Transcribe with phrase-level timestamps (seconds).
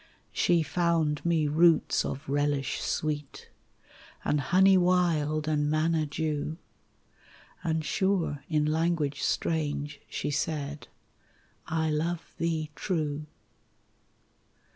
[0.31, 3.51] She found me roots of relish sweet,
[4.25, 6.57] And honey wild and manna dew,
[7.63, 10.87] And sure in language strange she said,
[11.67, 13.27] "I love thee true."